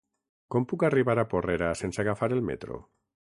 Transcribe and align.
Com 0.53 0.63
puc 0.71 0.85
arribar 0.87 1.15
a 1.23 1.25
Porrera 1.33 1.69
sense 1.83 2.05
agafar 2.05 2.31
el 2.39 2.43
metro? 2.49 2.81